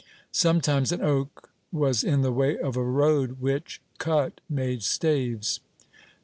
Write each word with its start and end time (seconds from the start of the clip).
Sometimes 0.31 0.91
an 0.91 1.03
oak 1.03 1.51
was 1.71 2.03
in 2.03 2.23
the 2.23 2.31
way 2.31 2.57
of 2.57 2.75
a 2.75 2.81
road, 2.83 3.39
which, 3.39 3.83
cut, 3.99 4.41
made 4.49 4.81
staves. 4.81 5.59